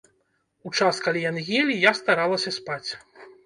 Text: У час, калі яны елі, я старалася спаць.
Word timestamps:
У 0.69 0.71
час, 0.77 1.01
калі 1.09 1.23
яны 1.29 1.45
елі, 1.59 1.77
я 1.89 1.95
старалася 2.01 2.59
спаць. 2.61 2.83